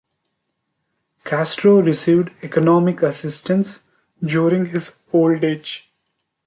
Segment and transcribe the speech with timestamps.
[1.23, 3.77] Castro received economic assistance
[4.25, 5.91] during his old age.